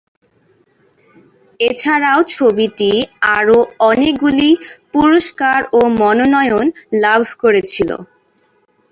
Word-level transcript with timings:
এছাড়াও 1.59 2.19
ছবিটি 2.33 2.91
আরও 3.37 3.57
অনেকগুলি 3.89 4.49
পুরস্কার 4.93 5.59
ও 5.71 5.89
মনোনয়ন 5.99 6.65
লাভ 7.03 7.21
করেছিল। 7.41 7.89